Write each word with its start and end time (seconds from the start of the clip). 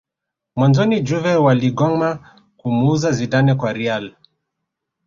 Mwanzoni 0.55 1.01
juve 1.01 1.35
waligoma 1.35 2.35
kumuuza 2.57 3.11
Zidane 3.11 3.55
kwa 3.55 3.73
real 3.73 4.15